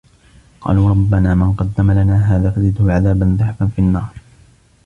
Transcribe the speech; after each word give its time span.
قالوا 0.61 0.89
رَبَّنا 0.89 1.35
مَن 1.35 1.51
قَدَّمَ 1.53 1.91
لَنا 1.91 2.35
هذا 2.35 2.51
فَزِدهُ 2.51 2.93
عَذابًا 2.93 3.37
ضِعفًا 3.39 3.65
فِي 3.65 3.79
النّارِ 3.79 4.17